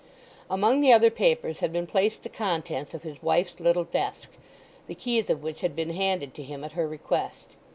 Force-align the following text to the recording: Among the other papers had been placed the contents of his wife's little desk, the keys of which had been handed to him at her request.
Among 0.49 0.81
the 0.81 0.91
other 0.91 1.11
papers 1.11 1.59
had 1.59 1.71
been 1.71 1.85
placed 1.85 2.23
the 2.23 2.29
contents 2.29 2.95
of 2.95 3.03
his 3.03 3.21
wife's 3.21 3.59
little 3.59 3.83
desk, 3.83 4.27
the 4.87 4.95
keys 4.95 5.29
of 5.29 5.43
which 5.43 5.61
had 5.61 5.75
been 5.75 5.91
handed 5.91 6.33
to 6.33 6.41
him 6.43 6.63
at 6.63 6.71
her 6.71 6.87
request. 6.87 7.49